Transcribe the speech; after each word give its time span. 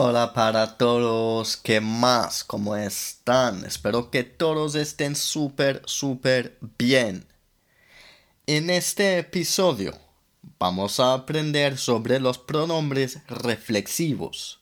Hola 0.00 0.32
para 0.32 0.76
todos, 0.78 1.56
¿qué 1.56 1.80
más? 1.80 2.44
¿Cómo 2.44 2.76
están? 2.76 3.64
Espero 3.64 4.12
que 4.12 4.22
todos 4.22 4.76
estén 4.76 5.16
súper, 5.16 5.82
súper 5.86 6.56
bien. 6.78 7.26
En 8.46 8.70
este 8.70 9.18
episodio 9.18 9.98
vamos 10.60 11.00
a 11.00 11.14
aprender 11.14 11.78
sobre 11.78 12.20
los 12.20 12.38
pronombres 12.38 13.18
reflexivos. 13.26 14.60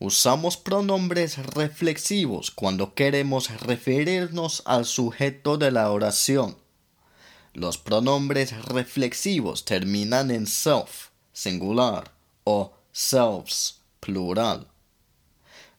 Usamos 0.00 0.58
pronombres 0.58 1.38
reflexivos 1.38 2.50
cuando 2.50 2.92
queremos 2.92 3.48
referirnos 3.62 4.62
al 4.66 4.84
sujeto 4.84 5.56
de 5.56 5.70
la 5.70 5.90
oración. 5.90 6.58
Los 7.54 7.78
pronombres 7.78 8.66
reflexivos 8.66 9.64
terminan 9.64 10.30
en 10.30 10.46
self, 10.46 11.08
singular, 11.32 12.12
o 12.44 12.74
selves 12.92 13.77
plural. 14.00 14.68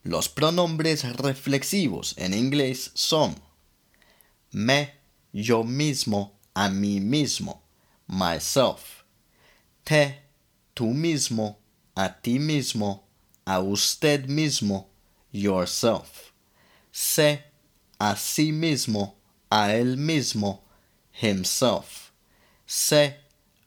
Los 0.04 0.30
pronombres 0.30 1.04
reflexivos 1.18 2.16
en 2.18 2.34
inglés 2.34 2.92
son 2.94 3.36
me, 4.52 4.94
yo 5.34 5.64
mismo, 5.64 6.40
a 6.54 6.70
mí 6.70 7.00
mismo, 7.00 7.62
myself, 8.08 9.04
te, 9.84 10.24
tú 10.74 10.88
mismo, 10.88 11.60
a 11.96 12.22
ti 12.22 12.40
mismo, 12.40 13.08
a 13.46 13.60
usted 13.60 14.26
mismo, 14.28 14.90
yourself, 15.32 16.32
se, 16.92 17.44
a 18.00 18.16
sí 18.16 18.52
mismo, 18.52 19.18
a 19.52 19.76
él 19.76 19.98
mismo, 19.98 20.64
himself, 21.22 22.12
se, 22.66 23.18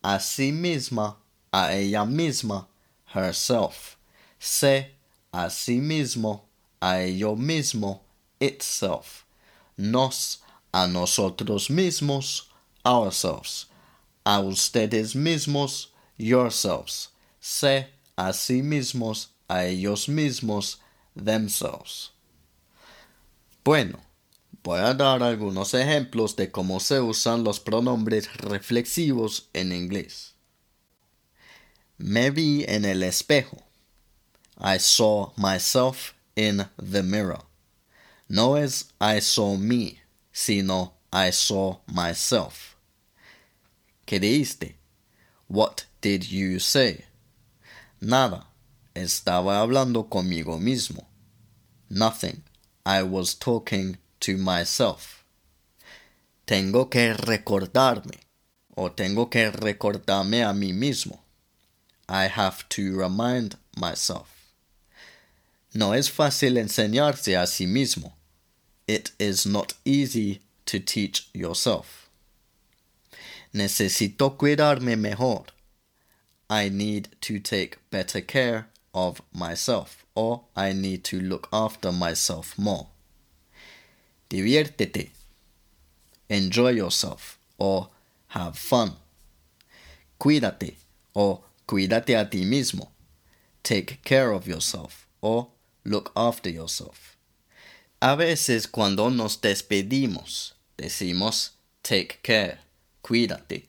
a 0.03 0.19
sí 0.19 0.51
misma, 0.51 1.19
a 1.53 1.75
ella 1.75 2.05
misma, 2.05 2.69
herself 3.15 3.97
se 4.43 4.91
a 5.31 5.49
sí 5.51 5.79
mismo, 5.79 6.49
a 6.81 7.01
ello 7.01 7.37
mismo, 7.37 8.03
itself, 8.41 9.23
nos, 9.77 10.43
a 10.73 10.89
nosotros 10.89 11.71
mismos, 11.71 12.51
ourselves, 12.85 13.69
a 14.25 14.41
ustedes 14.41 15.15
mismos, 15.15 15.93
yourselves, 16.19 17.11
se 17.39 17.89
a 18.17 18.33
sí 18.33 18.63
mismos, 18.63 19.31
a 19.47 19.65
ellos 19.65 20.09
mismos, 20.09 20.81
themselves. 21.15 22.11
Bueno, 23.63 24.01
voy 24.65 24.81
a 24.81 24.93
dar 24.93 25.23
algunos 25.23 25.73
ejemplos 25.73 26.35
de 26.35 26.51
cómo 26.51 26.81
se 26.81 27.01
usan 27.01 27.45
los 27.45 27.61
pronombres 27.61 28.37
reflexivos 28.39 29.49
en 29.53 29.71
inglés. 29.71 30.35
Me 31.97 32.31
vi 32.33 32.65
en 32.67 32.85
el 32.85 33.05
espejo. 33.05 33.63
I 34.65 34.77
saw 34.77 35.33
myself 35.37 36.15
in 36.37 36.67
the 36.79 37.03
mirror. 37.03 37.41
No 38.29 38.55
es 38.55 38.93
I 39.01 39.19
saw 39.19 39.57
me, 39.57 40.01
sino 40.33 40.93
I 41.13 41.31
saw 41.31 41.79
myself. 41.93 42.77
¿Qué 44.07 44.21
dijiste? 44.21 44.75
What 45.49 45.87
did 46.01 46.31
you 46.31 46.61
say? 46.61 47.07
Nada. 48.01 48.47
Estaba 48.95 49.61
hablando 49.61 50.09
conmigo 50.09 50.61
mismo. 50.61 51.07
Nothing. 51.91 52.45
I 52.87 53.03
was 53.03 53.35
talking 53.35 53.99
to 54.21 54.37
myself. 54.37 55.25
Tengo 56.47 56.89
que 56.89 57.15
recordarme 57.15 58.21
o 58.77 58.91
tengo 58.91 59.27
que 59.29 59.51
recordarme 59.51 60.45
a 60.45 60.53
mí 60.53 60.73
mismo. 60.73 61.19
I 62.09 62.29
have 62.29 62.69
to 62.71 62.97
remind 62.97 63.57
myself. 63.77 64.32
No 65.75 65.95
es 65.95 66.11
fácil 66.11 66.59
enseñarse 66.59 67.37
a 67.37 67.47
sí 67.47 67.67
mismo. 67.67 68.13
It 68.87 69.13
is 69.19 69.47
not 69.47 69.75
easy 69.85 70.43
to 70.67 70.79
teach 70.79 71.31
yourself. 71.33 72.11
Necesito 73.55 74.37
cuidarme 74.37 74.97
mejor. 74.97 75.47
I 76.51 76.69
need 76.69 77.09
to 77.23 77.39
take 77.39 77.79
better 77.91 78.21
care 78.21 78.69
of 78.93 79.23
myself 79.33 80.05
or 80.15 80.43
I 80.55 80.75
need 80.75 81.05
to 81.05 81.21
look 81.21 81.49
after 81.53 81.91
myself 81.91 82.59
more. 82.59 82.89
Diviértete. 84.29 85.11
Enjoy 86.29 86.71
yourself 86.71 87.39
or 87.57 87.89
have 88.29 88.59
fun. 88.59 88.97
Cuídate 90.21 90.75
o 91.15 91.45
cuídate 91.67 92.21
a 92.21 92.29
ti 92.29 92.45
mismo. 92.45 92.89
Take 93.63 94.01
care 94.05 94.33
of 94.33 94.47
yourself 94.47 95.07
or 95.23 95.49
Look 95.85 96.13
after 96.15 96.51
yourself. 96.51 97.17
A 98.01 98.17
veces 98.17 98.67
cuando 98.67 99.11
nos 99.11 99.41
despedimos, 99.41 100.55
decimos 100.77 101.53
take 101.83 102.19
care, 102.23 102.59
cuídate. 103.03 103.69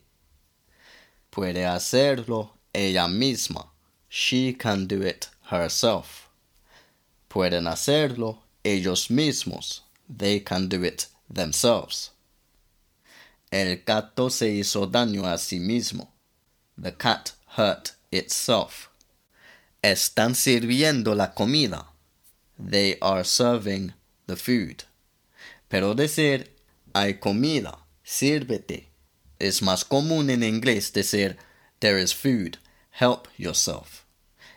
Puede 1.31 1.65
hacerlo 1.65 2.51
ella 2.73 3.07
misma. 3.07 3.71
She 4.09 4.53
can 4.53 4.87
do 4.87 5.01
it 5.01 5.29
herself. 5.51 6.29
Pueden 7.29 7.67
hacerlo 7.67 8.39
ellos 8.63 9.09
mismos. 9.09 9.81
They 10.07 10.39
can 10.39 10.69
do 10.69 10.83
it 10.83 11.07
themselves. 11.27 12.11
El 13.51 13.83
gato 13.85 14.29
se 14.29 14.49
hizo 14.49 14.87
daño 14.87 15.25
a 15.25 15.37
sí 15.37 15.59
mismo. 15.59 16.09
The 16.77 16.91
cat 16.91 17.33
hurt 17.57 17.93
itself. 18.11 18.89
Están 19.83 20.35
sirviendo 20.35 21.15
la 21.15 21.33
comida. 21.33 21.92
They 22.65 22.97
are 23.01 23.25
serving 23.25 23.93
the 24.25 24.37
food. 24.37 24.85
Pero 25.67 25.93
decir 25.95 26.55
hay 26.93 27.15
comida, 27.15 27.79
sírvete. 28.03 28.87
Es 29.37 29.61
más 29.61 29.83
común 29.83 30.29
en 30.29 30.43
inglés 30.43 30.93
decir 30.93 31.35
there 31.79 32.01
is 32.01 32.13
food, 32.13 32.59
help 32.91 33.27
yourself, 33.37 34.05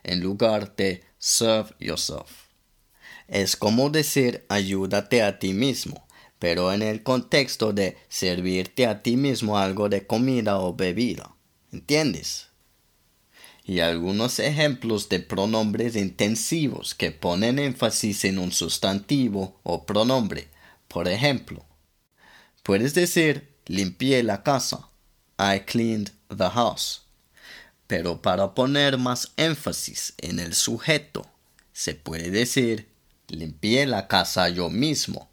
en 0.05 0.21
lugar 0.21 0.77
de 0.77 1.03
serve 1.19 1.75
yourself. 1.81 2.47
Es 3.27 3.57
como 3.57 3.91
decir 3.91 4.45
ayúdate 4.49 5.23
a 5.23 5.41
ti 5.41 5.53
mismo, 5.53 6.07
pero 6.39 6.73
en 6.73 6.83
el 6.83 7.03
contexto 7.03 7.73
de 7.73 7.97
servirte 8.09 8.87
a 8.87 9.03
ti 9.03 9.17
mismo 9.17 9.59
algo 9.59 9.89
de 9.89 10.07
comida 10.07 10.61
o 10.61 10.75
bebida. 10.75 11.35
¿Entiendes? 11.73 12.47
Y 13.67 13.81
algunos 13.81 14.39
ejemplos 14.39 15.09
de 15.09 15.19
pronombres 15.19 15.97
intensivos 15.97 16.95
que 16.95 17.11
ponen 17.11 17.59
énfasis 17.59 18.25
en 18.25 18.39
un 18.39 18.53
sustantivo 18.53 19.59
o 19.65 19.85
pronombre. 19.85 20.49
Por 20.87 21.09
ejemplo, 21.09 21.65
puedes 22.63 22.95
decir 22.95 23.53
limpié 23.67 24.23
la 24.23 24.45
casa. 24.45 24.89
I 25.39 25.61
cleaned 25.67 26.13
the 26.29 26.49
house. 26.49 27.03
Pero 27.89 28.23
para 28.23 28.55
poner 28.55 28.99
más 28.99 29.33
énfasis 29.37 30.15
en 30.19 30.39
el 30.39 30.55
sujeto, 30.55 31.27
se 31.73 31.95
puede 31.95 32.31
decir 32.31 32.89
limpié 33.27 33.85
la 33.87 34.07
casa 34.07 34.49
yo 34.49 34.71
mismo. 34.71 35.29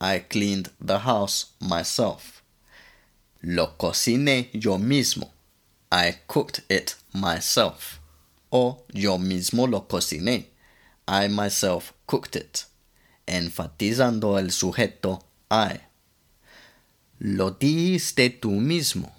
I 0.00 0.20
cleaned 0.20 0.70
the 0.84 0.98
house 1.00 1.48
myself. 1.60 2.40
Lo 3.40 3.76
cociné 3.76 4.48
yo 4.54 4.78
mismo. 4.78 5.33
I 5.94 6.16
cooked 6.26 6.62
it 6.68 6.96
myself. 7.12 8.00
O 8.50 8.82
yo 8.92 9.16
mismo 9.16 9.70
lo 9.70 9.82
cociné. 9.82 10.46
I 11.06 11.28
myself 11.28 11.92
cooked 12.08 12.34
it. 12.34 12.64
Enfatizando 13.28 14.36
el 14.36 14.50
sujeto 14.50 15.22
I. 15.48 15.82
Lo 17.20 17.52
dijiste 17.52 18.40
tú 18.40 18.60
mismo. 18.60 19.12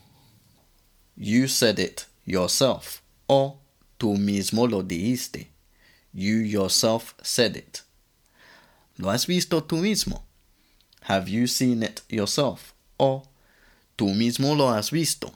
You 1.16 1.48
said 1.48 1.80
it 1.80 2.08
yourself. 2.26 3.02
O 3.30 3.60
tú 3.98 4.18
mismo 4.18 4.70
lo 4.70 4.84
dijiste. 4.84 5.48
You 6.14 6.40
yourself 6.40 7.16
said 7.24 7.56
it. 7.56 7.84
¿Lo 8.98 9.12
has 9.12 9.26
visto 9.28 9.62
tú 9.62 9.78
mismo? 9.78 10.24
Have 11.04 11.30
you 11.30 11.48
seen 11.48 11.84
it 11.84 12.02
yourself? 12.10 12.74
O 13.00 13.24
tú 13.98 14.14
mismo 14.14 14.58
lo 14.58 14.74
has 14.74 14.92
visto. 14.92 15.32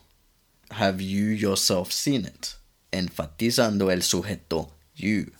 Have 0.71 1.01
you 1.01 1.31
yourself 1.31 1.91
seen 1.91 2.25
it? 2.25 2.55
Enfatizando 2.91 3.91
el 3.91 4.01
sujeto 4.03 4.71
you. 4.95 5.31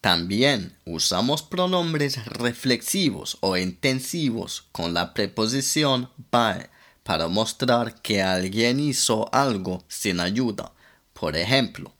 También 0.00 0.76
usamos 0.84 1.42
pronombres 1.42 2.24
reflexivos 2.26 3.36
o 3.40 3.56
intensivos 3.56 4.64
con 4.72 4.94
la 4.94 5.14
preposición 5.14 6.10
by 6.30 6.68
para 7.04 7.28
mostrar 7.28 8.00
que 8.02 8.20
alguien 8.20 8.80
hizo 8.80 9.32
algo 9.32 9.84
sin 9.88 10.20
ayuda. 10.20 10.72
Por 11.12 11.36
ejemplo, 11.36 11.92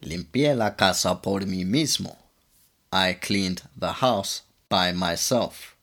limpié 0.00 0.54
la 0.54 0.76
casa 0.76 1.22
por 1.22 1.46
mí 1.46 1.64
mismo. 1.64 2.16
I 2.92 3.14
cleaned 3.14 3.62
the 3.78 3.92
house 4.00 4.42
by 4.68 4.92
myself. 4.92 5.76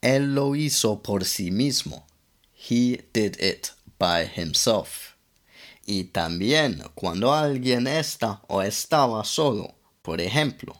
Él 0.00 0.34
lo 0.34 0.54
hizo 0.54 1.02
por 1.02 1.24
sí 1.24 1.50
mismo. 1.50 2.06
He 2.54 3.04
did 3.12 3.36
it 3.40 3.72
by 3.98 4.26
himself. 4.26 5.16
Y 5.86 6.04
también 6.04 6.82
cuando 6.94 7.32
alguien 7.32 7.86
está 7.86 8.42
o 8.48 8.62
estaba 8.62 9.24
solo, 9.24 9.74
por 10.02 10.20
ejemplo, 10.20 10.76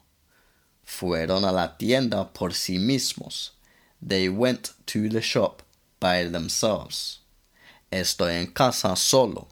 fueron 0.85 1.45
a 1.45 1.53
la 1.53 1.77
tienda 1.77 2.33
por 2.33 2.55
sí 2.55 2.79
mismos. 2.79 3.53
They 4.07 4.29
went 4.29 4.73
to 4.87 5.09
the 5.09 5.21
shop 5.21 5.63
by 6.01 6.31
themselves. 6.31 7.21
Estoy 7.91 8.35
en 8.35 8.53
casa 8.53 8.97
solo. 8.97 9.49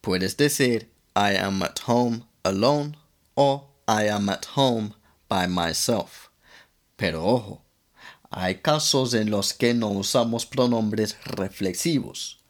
Puedes 0.00 0.36
decir 0.36 0.88
I 1.14 1.36
am 1.36 1.62
at 1.62 1.80
home 1.86 2.24
alone 2.44 2.96
o 3.36 3.68
I 3.86 4.08
am 4.08 4.28
at 4.28 4.46
home 4.56 4.94
by 5.28 5.46
myself. 5.46 6.30
Pero 6.96 7.24
ojo, 7.24 7.62
hay 8.30 8.56
casos 8.56 9.14
en 9.14 9.30
los 9.30 9.52
que 9.52 9.74
no 9.74 9.90
usamos 9.90 10.46
pronombres 10.46 11.16
reflexivos. 11.24 12.41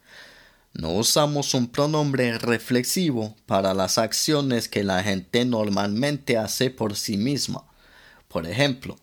No 0.74 0.90
usamos 0.92 1.52
un 1.52 1.68
pronombre 1.68 2.38
reflexivo 2.38 3.36
para 3.46 3.74
las 3.74 3.98
acciones 3.98 4.68
que 4.68 4.84
la 4.84 5.02
gente 5.02 5.44
normalmente 5.44 6.38
hace 6.38 6.70
por 6.70 6.96
sí 6.96 7.18
misma. 7.18 7.64
Por 8.28 8.46
ejemplo, 8.46 8.96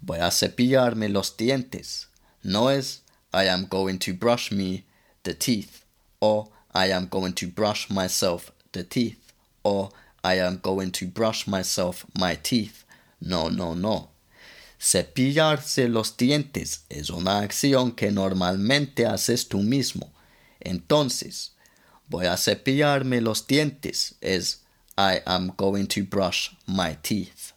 voy 0.00 0.18
a 0.18 0.30
cepillarme 0.30 1.08
los 1.08 1.36
dientes. 1.38 2.08
No 2.42 2.70
es 2.70 3.02
I 3.32 3.48
am 3.48 3.66
going 3.66 3.98
to 3.98 4.12
brush 4.12 4.52
me 4.52 4.84
the 5.22 5.34
teeth 5.34 5.84
o 6.20 6.50
I 6.74 6.92
am 6.92 7.08
going 7.08 7.32
to 7.32 7.46
brush 7.46 7.88
myself 7.88 8.52
the 8.72 8.84
teeth 8.84 9.18
o 9.62 9.90
I 10.22 10.38
am 10.40 10.60
going 10.62 10.90
to 10.90 11.06
brush 11.06 11.46
myself 11.46 12.04
my 12.14 12.36
teeth. 12.36 12.84
No, 13.20 13.48
no, 13.48 13.74
no. 13.74 14.10
Cepillarse 14.78 15.88
los 15.88 16.16
dientes 16.16 16.84
es 16.90 17.10
una 17.10 17.40
acción 17.40 17.92
que 17.92 18.10
normalmente 18.10 19.06
haces 19.06 19.48
tú 19.48 19.58
mismo. 19.58 20.12
Entonces, 20.60 21.56
voy 22.08 22.26
a 22.26 22.36
cepillarme 22.36 23.20
los 23.20 23.46
dientes 23.46 24.16
es 24.20 24.62
I 24.96 25.20
am 25.24 25.54
going 25.56 25.86
to 25.86 26.04
brush 26.04 26.50
my 26.66 26.96
teeth. 27.00 27.52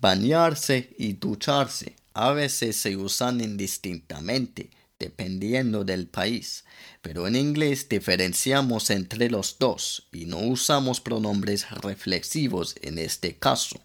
Bañarse 0.00 0.94
y 0.98 1.14
ducharse 1.14 1.96
a 2.14 2.32
veces 2.32 2.76
se 2.76 2.96
usan 2.96 3.40
indistintamente 3.40 4.70
dependiendo 4.98 5.84
del 5.84 6.06
país, 6.06 6.64
pero 7.02 7.26
en 7.26 7.36
inglés 7.36 7.88
diferenciamos 7.88 8.90
entre 8.90 9.28
los 9.28 9.58
dos 9.58 10.08
y 10.12 10.24
no 10.24 10.38
usamos 10.38 11.00
pronombres 11.00 11.70
reflexivos 11.70 12.74
en 12.80 12.98
este 12.98 13.36
caso. 13.36 13.80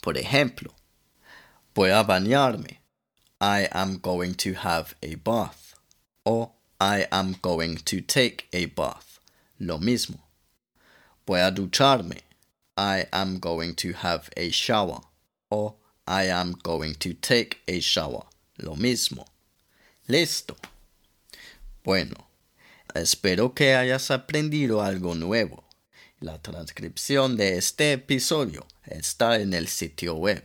Por 0.00 0.18
ejemplo, 0.18 0.74
voy 1.74 1.90
a 1.90 2.02
bañarme. 2.02 2.80
I 3.40 3.68
am 3.72 3.98
going 4.00 4.34
to 4.34 4.50
have 4.56 4.96
a 5.02 5.16
bath. 5.22 5.74
O 6.24 6.54
I 6.82 7.06
am 7.12 7.36
going 7.40 7.76
to 7.76 8.00
take 8.00 8.48
a 8.52 8.66
bath. 8.66 9.20
Lo 9.60 9.78
mismo. 9.78 10.18
Voy 11.24 11.38
a 11.38 11.52
ducharme. 11.52 12.18
I 12.76 13.06
am 13.12 13.38
going 13.38 13.76
to 13.76 13.92
have 13.92 14.28
a 14.36 14.50
shower. 14.50 14.98
O 15.48 15.76
I 16.08 16.24
am 16.24 16.56
going 16.60 16.96
to 16.96 17.14
take 17.14 17.60
a 17.68 17.78
shower. 17.78 18.24
Lo 18.58 18.74
mismo. 18.74 19.24
Listo. 20.08 20.56
Bueno, 21.84 22.16
espero 22.96 23.54
que 23.54 23.76
hayas 23.76 24.10
aprendido 24.10 24.82
algo 24.82 25.14
nuevo. 25.14 25.62
La 26.18 26.38
transcripción 26.38 27.36
de 27.36 27.58
este 27.58 27.92
episodio 27.92 28.66
está 28.84 29.40
en 29.40 29.54
el 29.54 29.68
sitio 29.68 30.16
web. 30.16 30.44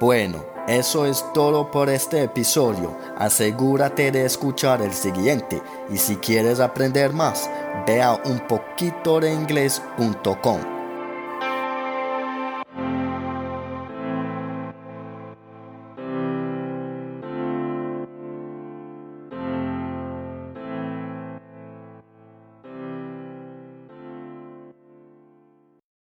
Bueno, 0.00 0.46
eso 0.66 1.04
es 1.04 1.22
todo 1.34 1.70
por 1.70 1.90
este 1.90 2.22
episodio. 2.22 2.96
Asegúrate 3.18 4.10
de 4.10 4.24
escuchar 4.24 4.80
el 4.80 4.94
siguiente 4.94 5.60
y 5.92 5.98
si 5.98 6.16
quieres 6.16 6.58
aprender 6.58 7.12
más, 7.12 7.50
ve 7.86 8.00
a. 8.00 8.18